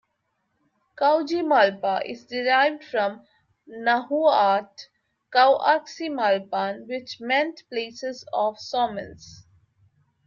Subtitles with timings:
[0.97, 3.23] "Cuajimalpa" is derived from
[3.67, 4.85] the Nahuatl
[5.31, 8.03] "Cuauhximalpan" which meant place
[8.33, 9.45] of sawmills.